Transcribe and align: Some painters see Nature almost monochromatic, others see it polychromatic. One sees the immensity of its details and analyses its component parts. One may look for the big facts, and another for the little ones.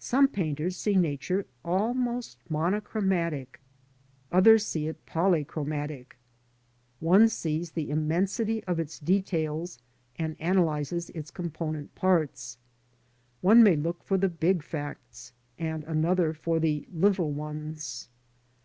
Some 0.00 0.26
painters 0.26 0.76
see 0.76 0.96
Nature 0.96 1.46
almost 1.64 2.36
monochromatic, 2.50 3.60
others 4.32 4.66
see 4.66 4.88
it 4.88 5.06
polychromatic. 5.06 6.16
One 6.98 7.28
sees 7.28 7.70
the 7.70 7.88
immensity 7.88 8.64
of 8.64 8.80
its 8.80 8.98
details 8.98 9.78
and 10.16 10.34
analyses 10.40 11.10
its 11.10 11.30
component 11.30 11.94
parts. 11.94 12.58
One 13.40 13.62
may 13.62 13.76
look 13.76 14.02
for 14.02 14.18
the 14.18 14.28
big 14.28 14.64
facts, 14.64 15.32
and 15.60 15.84
another 15.84 16.32
for 16.34 16.58
the 16.58 16.88
little 16.92 17.30
ones. 17.30 18.08